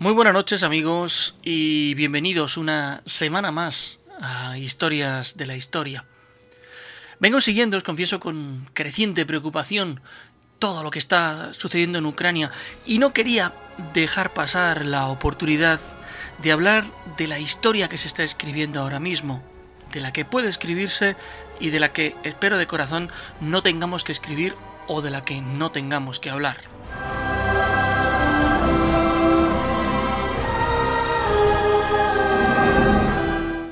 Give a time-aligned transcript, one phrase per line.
[0.00, 6.04] Muy buenas noches amigos y bienvenidos una semana más a Historias de la Historia.
[7.18, 10.00] Vengo siguiendo, os confieso, con creciente preocupación
[10.60, 12.52] todo lo que está sucediendo en Ucrania
[12.86, 13.52] y no quería
[13.92, 15.80] dejar pasar la oportunidad
[16.44, 16.84] de hablar
[17.16, 19.42] de la historia que se está escribiendo ahora mismo,
[19.92, 21.16] de la que puede escribirse
[21.58, 24.54] y de la que espero de corazón no tengamos que escribir
[24.86, 26.77] o de la que no tengamos que hablar.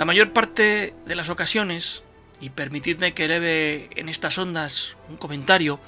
[0.07, 2.03] Mayor parte de las ocasiones,
[2.41, 5.81] y permitidme que eleve en estas ondas un comentario,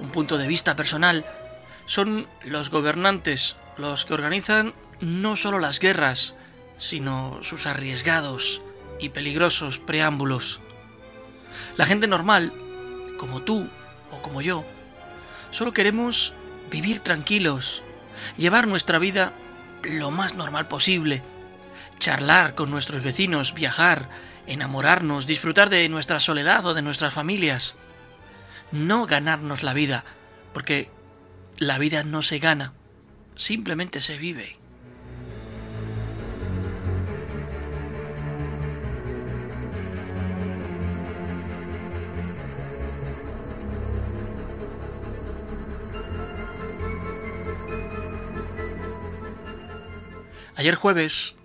[0.00, 1.24] un punto de vista personal,
[1.86, 6.34] son los gobernantes los que organizan no solo las guerras,
[6.78, 8.60] sino sus arriesgados
[8.98, 10.60] y peligrosos preámbulos.
[11.76, 12.52] La gente normal,
[13.18, 13.68] como tú
[14.10, 14.64] o como yo,
[15.50, 16.34] solo queremos
[16.70, 17.82] vivir tranquilos,
[18.36, 19.32] llevar nuestra vida
[19.82, 21.22] lo más normal posible,
[21.98, 24.08] charlar con nuestros vecinos, viajar,
[24.46, 27.76] enamorarnos, disfrutar de nuestra soledad o de nuestras familias.
[28.72, 30.04] No ganarnos la vida,
[30.52, 30.90] porque
[31.56, 32.72] la vida no se gana,
[33.36, 34.58] simplemente se vive.
[50.56, 51.36] Ayer jueves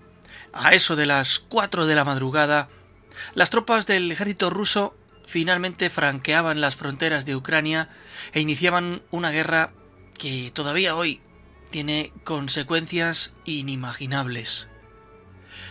[0.54, 2.70] a eso de las 4 de la madrugada,
[3.34, 4.96] las tropas del ejército ruso
[5.26, 7.90] finalmente franqueaban las fronteras de Ucrania
[8.34, 9.74] e iniciaban una guerra
[10.18, 11.22] que todavía hoy
[11.70, 14.68] tiene consecuencias inimaginables.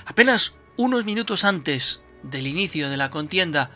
[0.06, 3.70] Apenas unos minutos antes del inicio de la contienda,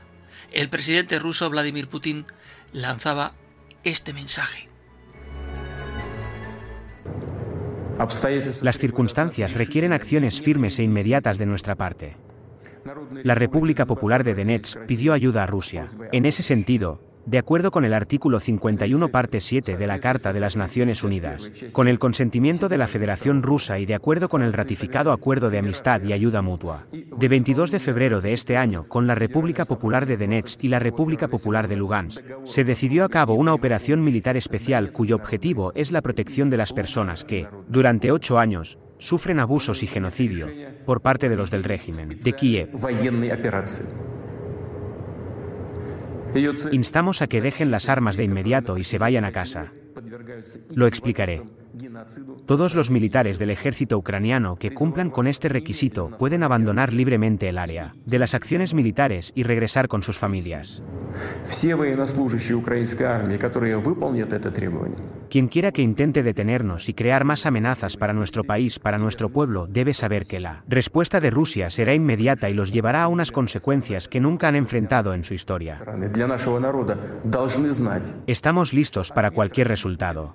[0.52, 2.26] el presidente ruso Vladimir Putin
[2.72, 3.34] lanzaba
[3.84, 4.71] este mensaje.
[8.62, 12.16] Las circunstancias requieren acciones firmes e inmediatas de nuestra parte.
[13.22, 15.86] La República Popular de Donetsk pidió ayuda a Rusia.
[16.10, 20.40] En ese sentido, de acuerdo con el artículo 51 parte 7 de la Carta de
[20.40, 24.52] las Naciones Unidas, con el consentimiento de la Federación Rusa y de acuerdo con el
[24.52, 29.06] ratificado Acuerdo de Amistad y Ayuda Mutua, de 22 de febrero de este año con
[29.06, 33.34] la República Popular de Donetsk y la República Popular de Lugansk, se decidió a cabo
[33.34, 38.38] una operación militar especial cuyo objetivo es la protección de las personas que, durante ocho
[38.38, 40.48] años, sufren abusos y genocidio
[40.86, 42.70] por parte de los del régimen de Kiev.
[46.72, 49.72] Instamos a que dejen las armas de inmediato y se vayan a casa.
[50.74, 51.42] Lo explicaré.
[52.46, 57.58] Todos los militares del ejército ucraniano que cumplan con este requisito pueden abandonar libremente el
[57.58, 60.82] área de las acciones militares y regresar con sus familias.
[65.28, 69.66] Quien quiera que intente detenernos y crear más amenazas para nuestro país, para nuestro pueblo,
[69.66, 74.08] debe saber que la respuesta de Rusia será inmediata y los llevará a unas consecuencias
[74.08, 75.82] que nunca han enfrentado en su historia.
[78.26, 80.34] Estamos listos para cualquier resultado.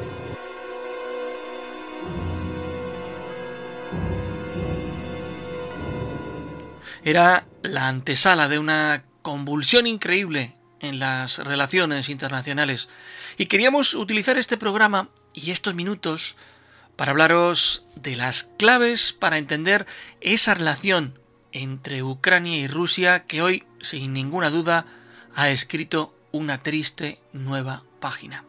[7.03, 12.89] Era la antesala de una convulsión increíble en las relaciones internacionales.
[13.37, 16.35] Y queríamos utilizar este programa y estos minutos
[16.95, 19.87] para hablaros de las claves para entender
[20.19, 21.19] esa relación
[21.51, 24.85] entre Ucrania y Rusia que hoy, sin ninguna duda,
[25.35, 28.43] ha escrito una triste nueva página.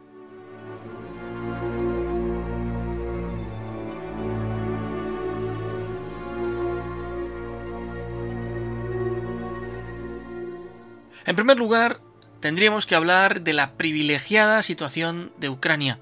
[11.25, 12.01] En primer lugar,
[12.41, 15.99] tendríamos que hablar de la privilegiada situación de Ucrania.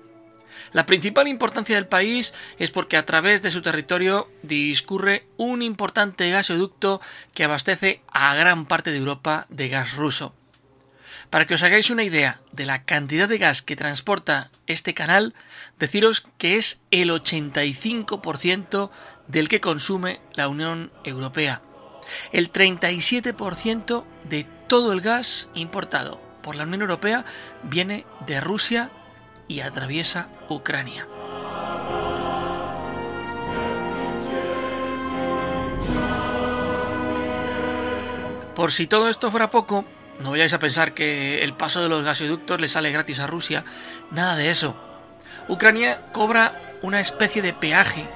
[0.73, 6.31] La principal importancia del país es porque a través de su territorio discurre un importante
[6.31, 7.01] gasoducto
[7.35, 10.35] que abastece a gran parte de Europa de gas ruso.
[11.29, 15.35] Para que os hagáis una idea de la cantidad de gas que transporta este canal,
[15.79, 18.91] deciros que es el 85%
[19.29, 21.63] del que consume la Unión Europea.
[22.33, 27.25] El 37% de todo el gas importado por la Unión Europea
[27.63, 28.91] viene de Rusia
[29.49, 31.07] y atraviesa Ucrania.
[38.55, 39.85] Por si todo esto fuera poco,
[40.21, 43.65] no vayáis a pensar que el paso de los gasoductos le sale gratis a Rusia,
[44.11, 44.77] nada de eso.
[45.49, 48.07] Ucrania cobra una especie de peaje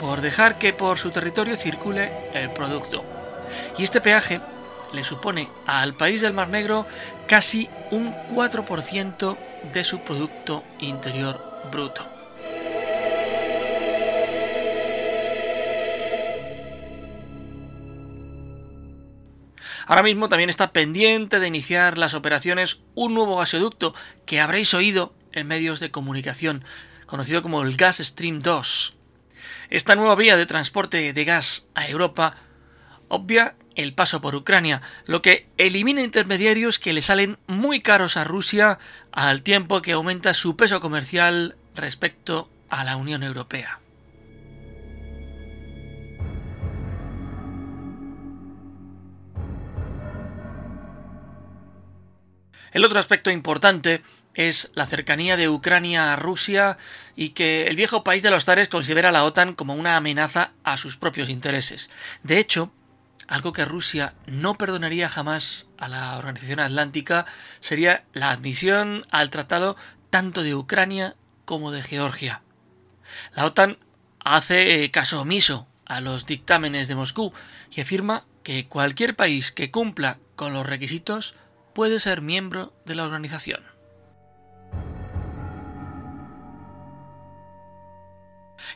[0.00, 3.11] por dejar que por su territorio circule el producto.
[3.78, 4.40] Y este peaje
[4.92, 6.86] le supone al país del Mar Negro
[7.26, 9.36] casi un 4%
[9.72, 12.12] de su Producto Interior Bruto.
[19.86, 23.94] Ahora mismo también está pendiente de iniciar las operaciones un nuevo gasoducto
[24.26, 26.64] que habréis oído en medios de comunicación,
[27.06, 28.94] conocido como el Gas Stream 2.
[29.70, 32.36] Esta nueva vía de transporte de gas a Europa
[33.12, 38.24] obvia el paso por Ucrania, lo que elimina intermediarios que le salen muy caros a
[38.24, 38.78] Rusia
[39.12, 43.80] al tiempo que aumenta su peso comercial respecto a la Unión Europea.
[52.72, 54.00] El otro aspecto importante
[54.34, 56.78] es la cercanía de Ucrania a Rusia
[57.14, 60.52] y que el viejo país de los zares considera a la OTAN como una amenaza
[60.64, 61.90] a sus propios intereses.
[62.22, 62.72] De hecho,
[63.28, 67.26] algo que Rusia no perdonaría jamás a la Organización Atlántica
[67.60, 69.76] sería la admisión al tratado
[70.10, 72.42] tanto de Ucrania como de Georgia.
[73.34, 73.78] La OTAN
[74.20, 77.32] hace eh, caso omiso a los dictámenes de Moscú
[77.70, 81.34] y afirma que cualquier país que cumpla con los requisitos
[81.74, 83.62] puede ser miembro de la organización.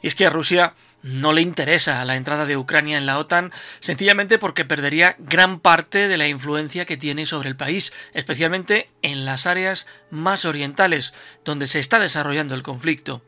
[0.02, 0.74] Y es que Rusia
[1.06, 6.08] no le interesa la entrada de Ucrania en la OTAN sencillamente porque perdería gran parte
[6.08, 11.14] de la influencia que tiene sobre el país, especialmente en las áreas más orientales,
[11.44, 13.22] donde se está desarrollando el conflicto.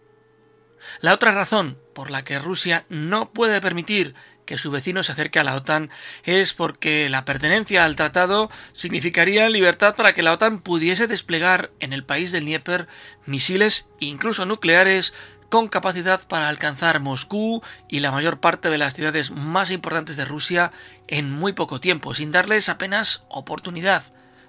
[1.01, 4.15] La otra razón por la que Rusia no puede permitir
[4.45, 5.91] que su vecino se acerque a la OTAN
[6.25, 11.93] es porque la pertenencia al tratado significaría libertad para que la OTAN pudiese desplegar en
[11.93, 12.89] el país del Dnieper
[13.27, 15.13] misiles, incluso nucleares,
[15.49, 20.25] con capacidad para alcanzar Moscú y la mayor parte de las ciudades más importantes de
[20.25, 20.73] Rusia
[21.07, 24.03] en muy poco tiempo, sin darles apenas oportunidad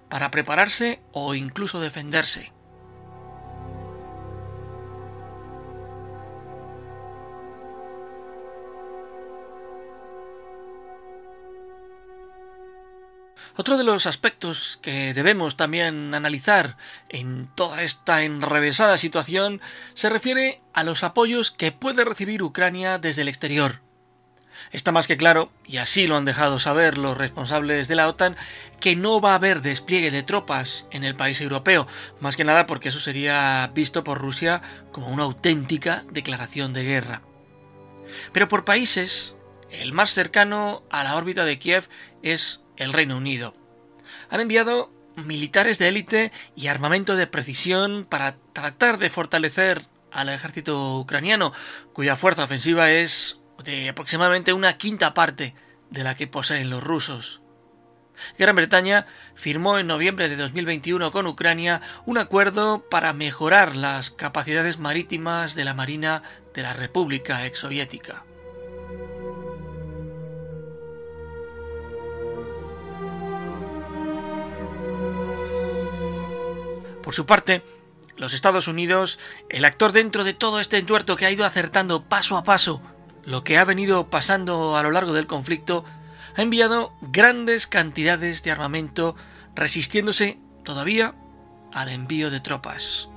[0.09, 2.51] para prepararse o incluso defenderse.
[13.55, 16.77] Otro de los aspectos que debemos también analizar
[17.09, 19.61] en toda esta enrevesada situación
[19.93, 23.81] se refiere a los apoyos que puede recibir Ucrania desde el exterior.
[24.71, 28.35] Está más que claro, y así lo han dejado saber los responsables de la OTAN,
[28.79, 31.87] que no va a haber despliegue de tropas en el país europeo,
[32.19, 37.21] más que nada porque eso sería visto por Rusia como una auténtica declaración de guerra.
[38.31, 39.35] Pero por países,
[39.71, 41.87] el más cercano a la órbita de Kiev
[42.21, 43.53] es el Reino Unido.
[44.31, 50.97] Han enviado militares de élite y armamento de precisión para tratar de fortalecer al ejército
[50.97, 51.53] ucraniano,
[51.93, 55.53] cuya fuerza ofensiva es de aproximadamente una quinta parte
[55.91, 57.41] de la que poseen los rusos.
[58.37, 59.05] Gran Bretaña
[59.35, 65.65] firmó en noviembre de 2021 con Ucrania un acuerdo para mejorar las capacidades marítimas de
[65.65, 66.21] la Marina
[66.53, 68.25] de la República exsoviética.
[77.09, 77.63] Por su parte,
[78.17, 79.17] los Estados Unidos,
[79.49, 82.83] el actor dentro de todo este entuerto que ha ido acertando paso a paso
[83.25, 85.83] lo que ha venido pasando a lo largo del conflicto,
[86.35, 89.15] ha enviado grandes cantidades de armamento
[89.55, 91.15] resistiéndose todavía
[91.73, 93.09] al envío de tropas.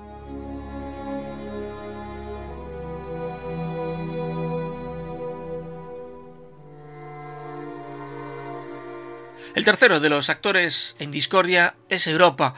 [9.55, 12.55] El tercero de los actores en discordia es Europa,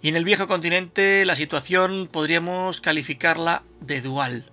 [0.00, 4.50] Y en el viejo continente la situación podríamos calificarla de dual.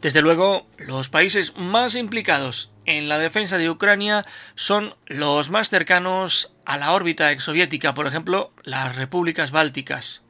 [0.00, 4.24] Desde luego, los países más implicados en la defensa de Ucrania
[4.54, 10.22] son los más cercanos a la órbita exsoviética, por ejemplo, las repúblicas bálticas.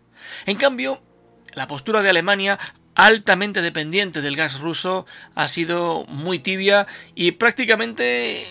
[0.47, 1.03] En cambio,
[1.55, 2.59] la postura de Alemania,
[2.95, 8.47] altamente dependiente del gas ruso, ha sido muy tibia y prácticamente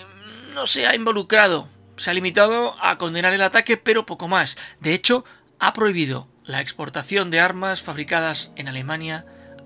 [0.53, 1.67] no se ha involucrado.
[1.97, 4.57] Se ha limitado a condenar el ataque, pero poco más.
[4.79, 5.23] De hecho,
[5.61, 9.25] ha prohibido la exportación de armas fabricadas en Alemania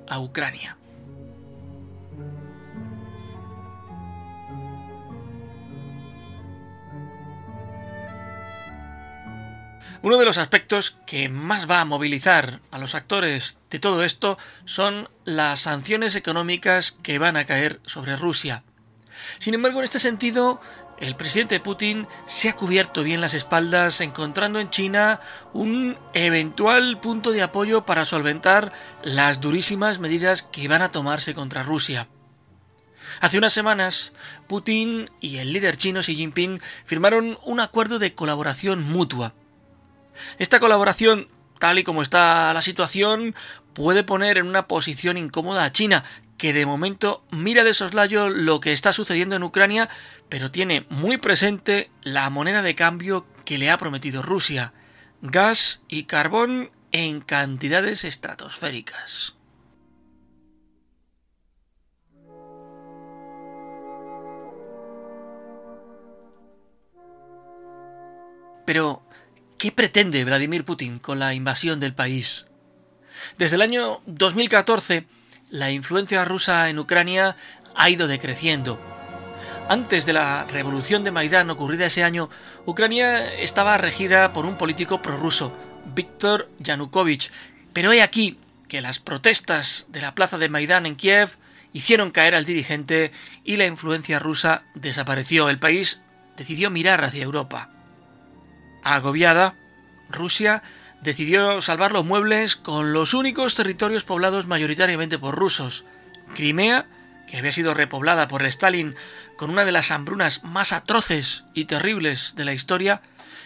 [0.10, 0.78] a Ucrania.
[10.02, 14.38] Uno de los aspectos que más va a movilizar a los actores de todo esto
[14.66, 18.64] son las sanciones económicas que van a caer sobre Rusia.
[19.40, 20.62] Sin embargo, en este sentido,
[21.00, 25.20] el presidente Putin se ha cubierto bien las espaldas encontrando en China
[25.54, 28.72] un eventual punto de apoyo para solventar
[29.04, 32.08] las durísimas medidas que van a tomarse contra Rusia.
[33.22, 34.14] Hace unas semanas,
[34.48, 39.34] Putin y el líder chino Xi Jinping firmaron un acuerdo de colaboración mutua
[40.38, 41.28] esta colaboración,
[41.60, 43.36] tal y como está la situación,
[43.74, 46.04] puede poner en una posición incómoda a China,
[46.38, 49.90] que de momento mira de soslayo lo que está sucediendo en Ucrania,
[50.30, 54.74] pero tiene muy presente la moneda de cambio que le ha prometido Rusia,
[55.22, 59.36] gas y carbón en cantidades estratosféricas.
[68.66, 69.06] Pero,
[69.58, 72.46] ¿Qué pretende Vladimir Putin con la invasión del país?
[73.38, 75.08] Desde el año 2014,
[75.56, 77.38] la influencia rusa en Ucrania
[77.76, 78.78] ha ido decreciendo.
[79.70, 82.30] Antes de la revolución de Maidán ocurrida ese año,
[82.66, 85.56] Ucrania estaba regida por un político prorruso,
[85.96, 87.32] Viktor Yanukovych,
[87.72, 91.30] pero he aquí que las protestas de la plaza de Maidán en Kiev
[91.72, 93.14] hicieron caer al dirigente
[93.46, 95.50] y la influencia rusa desapareció.
[95.50, 96.02] El país
[96.36, 97.70] decidió mirar hacia Europa.
[98.84, 99.56] Agobiada,
[100.10, 100.64] Rusia
[101.06, 105.86] decidió salvar los muebles con los únicos territorios poblados mayoritariamente por rusos.
[106.34, 106.88] Crimea,
[107.28, 108.96] que había sido repoblada por Stalin
[109.38, 113.02] con una de las hambrunas más atroces y terribles de la historia,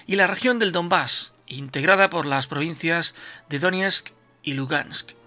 [0.07, 3.13] y la región del Donbass, integrada por las provincias
[3.49, 4.09] de Donetsk
[4.41, 5.18] y Lugansk.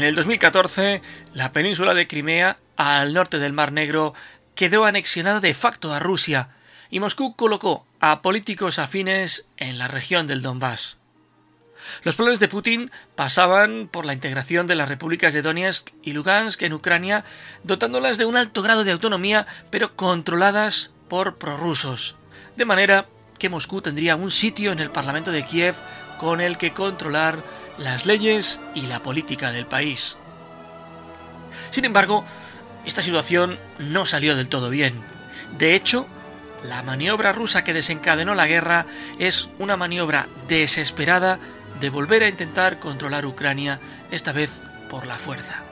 [0.00, 1.02] En el 2014,
[1.34, 4.14] la península de Crimea, al norte del Mar Negro,
[4.54, 6.48] quedó anexionada de facto a Rusia,
[6.88, 10.96] y Moscú colocó a políticos afines en la región del Donbass.
[12.02, 16.62] Los planes de Putin pasaban por la integración de las repúblicas de Donetsk y Lugansk
[16.62, 17.26] en Ucrania,
[17.62, 22.16] dotándolas de un alto grado de autonomía, pero controladas por prorrusos,
[22.56, 23.06] de manera
[23.38, 25.74] que Moscú tendría un sitio en el Parlamento de Kiev
[26.18, 27.42] con el que controlar
[27.80, 30.16] las leyes y la política del país.
[31.70, 32.24] Sin embargo,
[32.84, 35.02] esta situación no salió del todo bien.
[35.58, 36.06] De hecho,
[36.62, 38.86] la maniobra rusa que desencadenó la guerra
[39.18, 41.38] es una maniobra desesperada
[41.80, 44.60] de volver a intentar controlar Ucrania, esta vez
[44.90, 45.64] por la fuerza.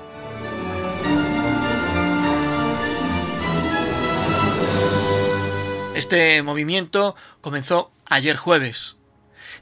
[5.94, 8.97] Este movimiento comenzó ayer jueves,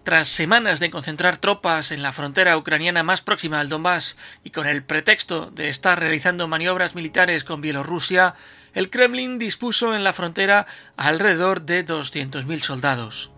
[0.04, 4.66] tras semanas de concentrar tropas en la frontera ucraniana más próxima al Donbass y con
[4.66, 8.34] el pretexto de estar realizando maniobras militares con Bielorrusia,
[8.74, 13.32] el Kremlin dispuso en la frontera alrededor de 200.000 soldados.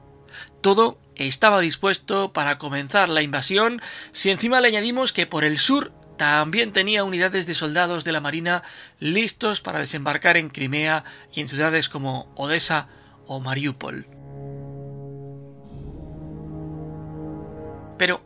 [0.61, 3.81] Todo estaba dispuesto para comenzar la invasión
[4.13, 8.21] si encima le añadimos que por el sur también tenía unidades de soldados de la
[8.21, 8.63] Marina
[8.99, 12.89] listos para desembarcar en Crimea y en ciudades como Odessa
[13.27, 14.18] o Mariupol.
[17.99, 18.23] Pero,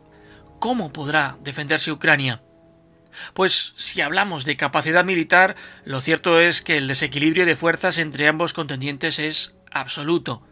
[0.59, 2.41] ¿cómo podrá defenderse Ucrania?
[3.33, 8.27] Pues si hablamos de capacidad militar, lo cierto es que el desequilibrio de fuerzas entre
[8.27, 10.45] ambos contendientes es absoluto.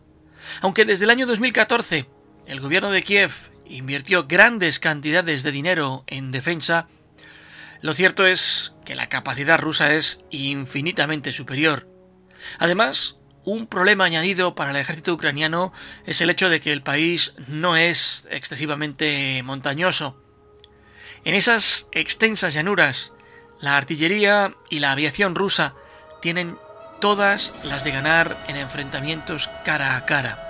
[0.62, 2.08] Aunque desde el año 2014
[2.48, 3.32] el gobierno de Kiev
[3.66, 6.88] invirtió grandes cantidades de dinero en defensa,
[7.82, 11.88] lo cierto es que la capacidad rusa es infinitamente superior.
[12.60, 15.74] Además, un problema añadido para el ejército ucraniano
[16.06, 20.16] es el hecho de que el país no es excesivamente montañoso.
[21.24, 23.14] En esas extensas llanuras,
[23.60, 25.74] la artillería y la aviación rusa
[26.22, 26.58] tienen
[27.00, 30.48] todas las de ganar en enfrentamientos cara a cara.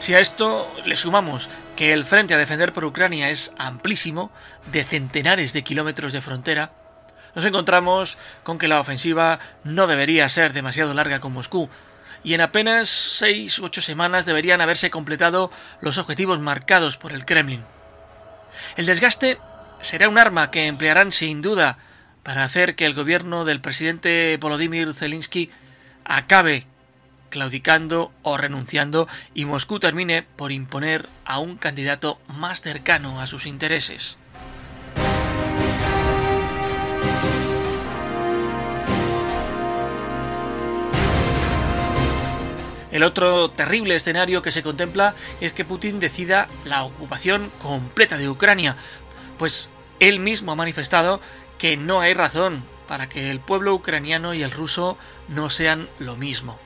[0.00, 4.32] Si a esto le sumamos que el frente a defender por Ucrania es amplísimo,
[4.72, 6.72] de centenares de kilómetros de frontera,
[7.34, 11.68] nos encontramos con que la ofensiva no debería ser demasiado larga con Moscú,
[12.24, 17.24] y en apenas seis u ocho semanas deberían haberse completado los objetivos marcados por el
[17.24, 17.64] Kremlin.
[18.76, 19.38] El desgaste
[19.80, 21.78] será un arma que emplearán sin duda
[22.22, 25.50] para hacer que el gobierno del presidente Volodymyr Zelensky
[26.04, 26.66] acabe
[27.30, 33.46] claudicando o renunciando y Moscú termine por imponer a un candidato más cercano a sus
[33.46, 34.16] intereses.
[42.98, 48.28] El otro terrible escenario que se contempla es que Putin decida la ocupación completa de
[48.28, 48.74] Ucrania,
[49.38, 51.20] pues él mismo ha manifestado
[51.58, 56.16] que no hay razón para que el pueblo ucraniano y el ruso no sean lo
[56.16, 56.58] mismo.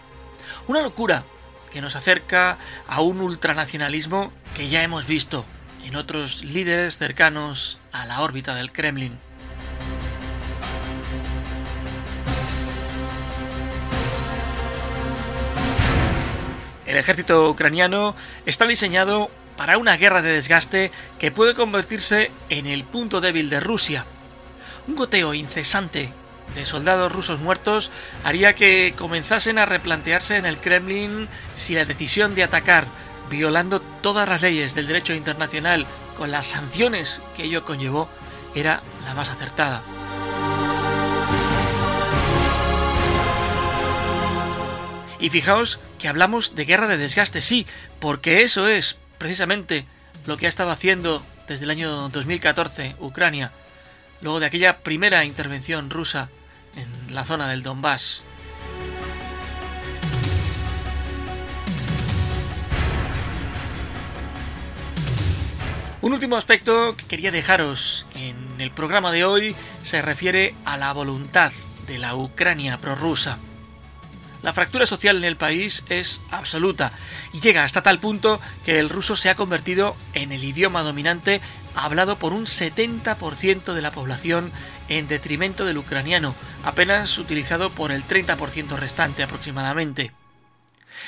[0.69, 1.25] Una locura
[1.71, 2.57] que nos acerca
[2.89, 5.45] a un ultranacionalismo que ya hemos visto
[5.85, 9.19] en otros líderes cercanos a la órbita del Kremlin.
[16.93, 22.85] El ejército ucraniano está diseñado para una guerra de desgaste que puede convertirse en el
[22.85, 24.05] punto débil de Rusia.
[24.87, 26.13] Un goteo incesante
[26.55, 27.91] de soldados rusos muertos
[28.25, 32.89] haría que comenzasen a replantearse en el Kremlin si la decisión de atacar,
[33.31, 35.87] violando todas las leyes del derecho internacional
[36.19, 38.11] con las sanciones que ello conllevó,
[38.55, 39.83] era la más acertada.
[45.23, 47.65] Y fijaos que hablamos de guerra de desgaste, sí,
[48.01, 49.87] porque eso es precisamente
[50.27, 53.53] lo que ha estado haciendo desde el año 2014 Ucrania,
[54.21, 56.29] luego de aquella primera intervención rusa
[56.75, 58.25] en la zona del Donbass.
[66.01, 69.55] Un último aspecto que quería dejaros en el programa de hoy
[69.85, 71.53] se refiere a la voluntad
[71.87, 73.39] de la Ucrania prorrusa.
[74.43, 76.93] La fractura social en el país es absoluta
[77.33, 81.41] y llega hasta tal punto que el ruso se ha convertido en el idioma dominante
[81.77, 84.51] hablado por un 70% de la población
[84.89, 90.13] en detrimento del ucraniano, apenas utilizado por el 30% restante aproximadamente.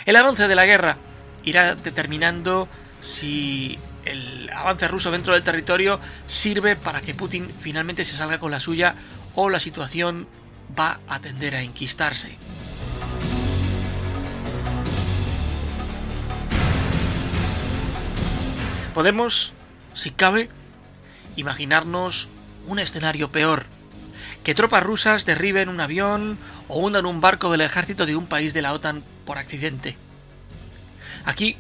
[0.06, 0.96] El avance de la guerra
[1.42, 2.68] irá determinando
[3.00, 8.52] si el avance ruso dentro del territorio sirve para que Putin finalmente se salga con
[8.52, 8.94] la suya
[9.34, 10.28] o la situación
[10.78, 12.38] va a tender a enquistarse.
[18.94, 19.52] Podemos,
[19.92, 20.48] si cabe,
[21.36, 22.28] imaginarnos
[22.66, 23.66] un escenario peor.
[24.44, 28.54] Que tropas rusas derriben un avión o hundan un barco del ejército de un país
[28.54, 29.96] de la OTAN por accidente.
[31.24, 31.56] Aquí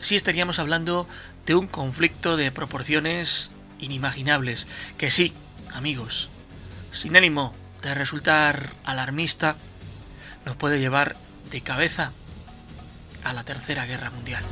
[0.00, 1.08] sí estaríamos hablando
[1.46, 4.66] de un conflicto de proporciones inimaginables,
[4.96, 5.32] que sí,
[5.74, 6.28] amigos,
[6.92, 9.54] sin ánimo de resultar alarmista,
[10.44, 11.14] nos puede llevar
[11.50, 12.12] de cabeza
[13.22, 14.42] a la Tercera Guerra Mundial.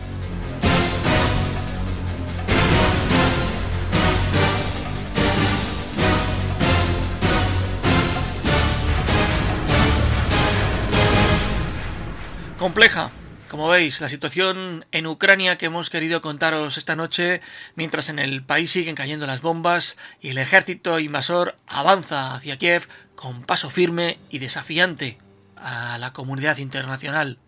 [12.59, 13.11] Compleja,
[13.49, 17.43] como veis, la situación en Ucrania que hemos querido contaros esta noche,
[17.75, 22.89] mientras en el país siguen cayendo las bombas y el ejército invasor avanza hacia Kiev
[23.15, 25.19] con paso firme y desafiante
[25.57, 27.39] a la comunidad internacional.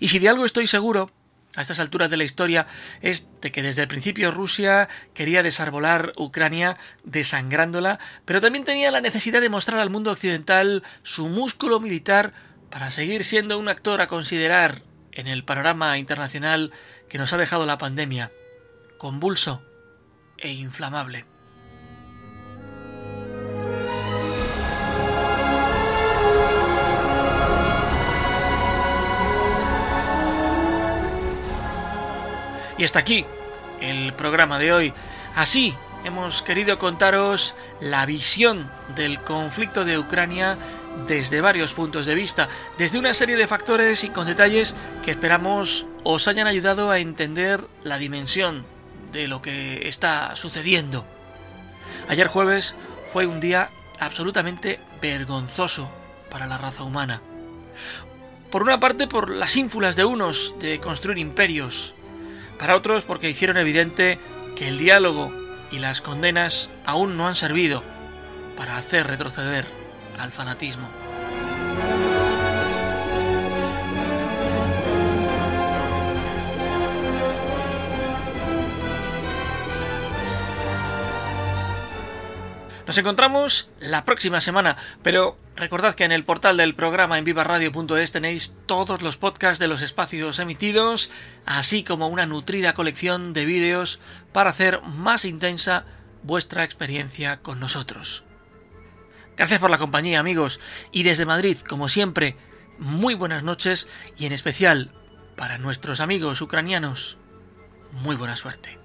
[0.00, 1.10] Y si de algo estoy seguro,
[1.56, 2.66] a estas alturas de la historia,
[3.00, 9.00] es de que desde el principio Rusia quería desarbolar Ucrania desangrándola, pero también tenía la
[9.00, 12.34] necesidad de mostrar al mundo occidental su músculo militar
[12.70, 16.72] para seguir siendo un actor a considerar en el panorama internacional
[17.08, 18.32] que nos ha dejado la pandemia,
[18.98, 19.62] convulso
[20.36, 21.24] e inflamable.
[32.78, 33.26] Y hasta aquí
[33.80, 34.94] el programa de hoy.
[35.34, 40.56] Así hemos querido contaros la visión del conflicto de Ucrania
[41.06, 45.86] desde varios puntos de vista, desde una serie de factores y con detalles que esperamos
[46.04, 48.64] os hayan ayudado a entender la dimensión
[49.12, 51.06] de lo que está sucediendo.
[52.08, 52.74] Ayer jueves
[53.12, 55.90] fue un día absolutamente vergonzoso
[56.30, 57.22] para la raza humana.
[58.50, 61.94] Por una parte por las ínfulas de unos de construir imperios,
[62.58, 64.18] para otros porque hicieron evidente
[64.56, 65.32] que el diálogo
[65.70, 67.82] y las condenas aún no han servido
[68.56, 69.77] para hacer retroceder
[70.18, 70.88] al fanatismo.
[82.88, 88.12] Nos encontramos la próxima semana, pero recordad que en el portal del programa en vivaradio.es
[88.12, 91.10] tenéis todos los podcasts de los espacios emitidos,
[91.44, 94.00] así como una nutrida colección de vídeos
[94.32, 95.84] para hacer más intensa
[96.22, 98.24] vuestra experiencia con nosotros.
[99.38, 100.58] Gracias por la compañía amigos
[100.90, 102.36] y desde Madrid, como siempre,
[102.78, 104.92] muy buenas noches y en especial
[105.36, 107.18] para nuestros amigos ucranianos,
[108.02, 108.80] muy buena suerte.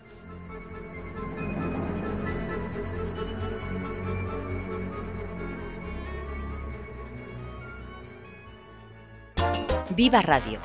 [9.89, 10.59] Viva Radio,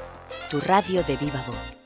[0.50, 1.77] tu radio de viva voz.